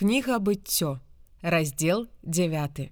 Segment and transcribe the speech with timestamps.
[0.00, 0.96] Кніга быццё,
[1.42, 2.88] раздзел 9.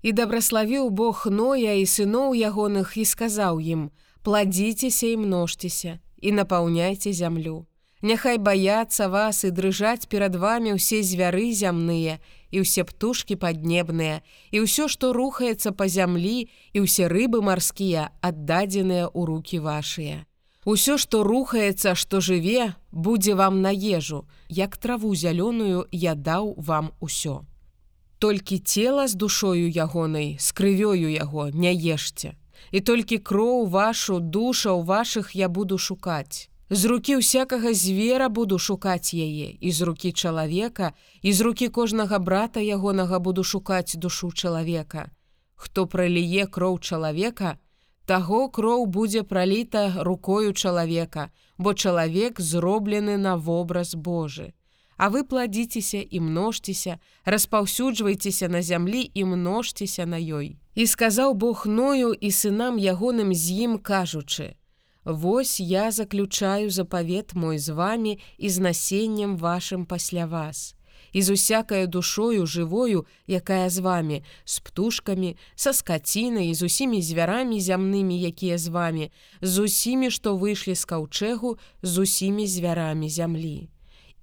[0.00, 3.82] І дабраславіў Бог Ноя і сыноў ягоных і сказаў ім:
[4.24, 7.68] Пладзіцеся і множцеся і напаўняйце зямлю.
[8.00, 12.16] Няхай баяцца вас і дрыжаць перад вамі ўсе звяры зямныя
[12.48, 14.24] і ўсе птушкі паднебныя
[14.56, 20.24] і ўсё, што рухаецца па зямлі і ўсе рыбы марскія аддадзеныя ў руки вашыя.
[20.64, 26.92] Усё, што рухаецца, што жыве, будзе вам на ежу, як траву зялёную я даў вам
[27.00, 27.44] усё.
[28.18, 32.32] Толькі цела з душою ягонай, з крывёю яго не ешце.
[32.72, 36.48] І толькі кроў вашу душа ў вашых я буду шукаць.
[36.70, 42.18] З рукі ўсякага звера буду шукаць яе, і з рукі чалавека, і з рукі кожнага
[42.18, 45.12] брата ягонага буду шукаць душу чалавека.
[45.54, 47.60] Хто праліе кроў чалавека,
[48.06, 54.52] таго кроў будзе праліта рукою чалавека, бо чалавек зроблены на вобраз Божы.
[54.96, 60.56] А вы пладзіцеся і множцеся, распаўсюджвайцеся на зямлі і множцеся на ёй.
[60.74, 64.54] І сказаў Бог ною і сынам ягоным з ім кажучы:
[65.04, 70.74] Вось я заключаю запавет мой з вами і з насеннем вашым пасля вас
[71.12, 77.60] і з усякаю душою жывою, якая з вами, з птушкамі, са скацінай, з усімі звярамі
[77.60, 83.68] зямнымі, якія з вами, з усімі, што выйшлі з каўчэгу, з усімі звярамі зямлі.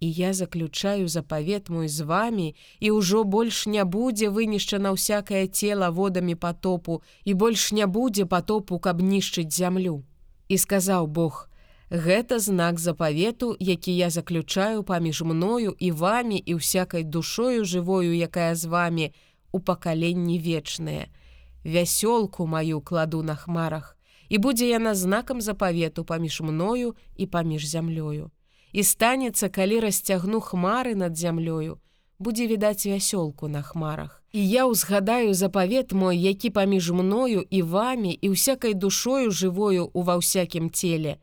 [0.02, 5.94] І я заключаю запавет мой з вами, і ўжо больш не будзе вынішчана ўсякае цела
[5.94, 10.02] водамі потопу, і больш не будзе потопу, каб нішчыць зямлю.
[10.50, 11.51] І сказаў Бог:
[11.92, 18.56] Гэта знак запавету, які я заключаю паміж мною і вами і всякай душою жывою, якая
[18.56, 19.12] з вами
[19.52, 21.08] у пакаленні вечнае.
[21.66, 23.98] Вясёлку маю кладу на хмарах,
[24.30, 28.32] і будзе яна знакам запавету паміж мною і паміж зямлёю.
[28.72, 31.76] І станецца, калі расцягну хмары над зямлёю,
[32.20, 34.24] будзе відаць вясёлку на хмарах.
[34.32, 40.16] І я ўзгадаю запавет мой, які паміж мною і вами і всякай душою жывою ува
[40.16, 41.20] ўсякім целе,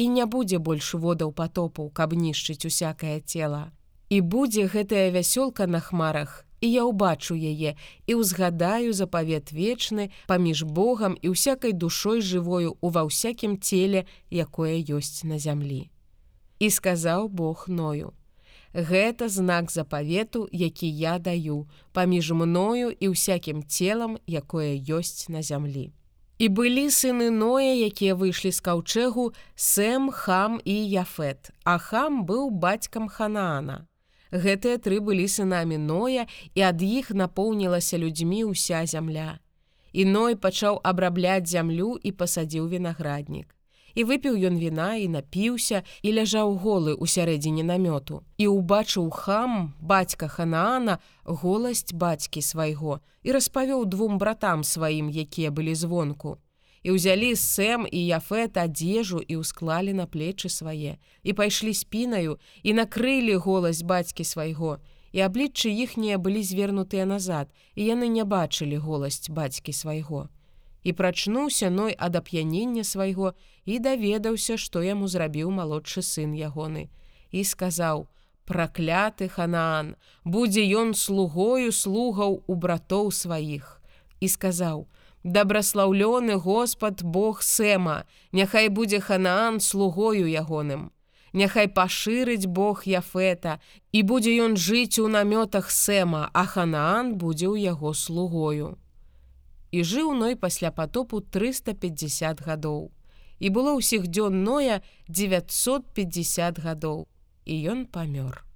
[0.00, 3.68] і не будзе больш водаў потопу, каб нішчыць усякае цела.
[4.08, 7.76] І будзе гэтая вясёлка на хмарах, і я ўбачу яе
[8.08, 15.20] і ўзгадаю запавет вечны паміж Богам і всякай душой жывою ува ўсякім целе, якое ёсць
[15.24, 15.92] на зямлі.
[16.64, 18.16] І сказаў Бог ною:
[18.72, 25.92] Гэта знак запавету, які я даю паміж мною і ўсякім целам, якое ёсць на зямлі.
[26.40, 29.24] І былі сыны ноя, якія выйшлі з каўчэгу
[29.60, 33.84] сэм хам і яфет, а хам быў бацькам ханаана.
[34.32, 36.24] Гэтыя тры былі сынамі ноя
[36.56, 39.36] і ад іх напоўнілася людзьмі ўся зямля.
[39.92, 43.59] І ной пачаў абрабляць зямлю і пасадзіў вінаграднік
[43.94, 48.22] і выпіў ён віна і напіўся і ляжаў голы ў сярэдзіне намёту.
[48.38, 55.74] І ўбачыў хам бацька ханаана голасць бацькі свайго і распавёў двум братам сваім якія былі
[55.74, 56.38] звонку.
[56.82, 60.96] І ўзялі сэм і яфет адзежу і ўсклалі на плечы свае.
[61.22, 64.80] І пайшлі спінаю і накрылі голасць бацькі свайго.
[65.12, 70.30] І абліччы іхнія былі звернутыя назад і яны не бачылі голасць бацькі свайго
[70.82, 76.88] і прачнуўся ной ад ап'янення свайго і даведаўся, што яму зрабіў малодшы сын ягоны.
[77.30, 78.08] І сказаў:
[78.44, 83.80] пракляты ханаан, будзе ён слугою слугаў у братоў сваіх.
[84.20, 84.88] І сказаў:
[85.22, 90.90] Дабраслаўлёны Господ Бог Сэма, Няхай будзе ханаан слугою ягоным.
[91.32, 93.60] Няхай пашырыць Бог Яфета,
[93.92, 98.80] і будзе ён жыць у намётах Сэма, а ханаан будзе ў яго слугою
[99.70, 102.90] і жыў ной пасля потопу 350 гадоў.
[103.38, 107.08] І было ўсіх дзён ноя 950 гадоў,
[107.46, 108.49] і ён памёр.